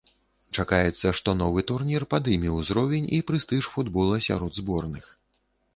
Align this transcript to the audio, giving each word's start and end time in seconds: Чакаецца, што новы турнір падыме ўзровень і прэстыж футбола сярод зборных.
Чакаецца, 0.61 1.11
што 1.19 1.35
новы 1.41 1.65
турнір 1.73 2.07
падыме 2.15 2.55
ўзровень 2.57 3.07
і 3.19 3.23
прэстыж 3.29 3.73
футбола 3.77 4.15
сярод 4.31 4.51
зборных. 4.63 5.05